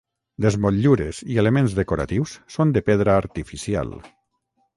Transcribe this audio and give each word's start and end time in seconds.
Les 0.43 0.55
motllures 0.61 1.19
i 1.33 1.37
elements 1.41 1.75
decoratius 1.81 2.33
són 2.57 2.73
de 2.79 2.85
pedra 2.89 3.19
artificial. 3.27 3.95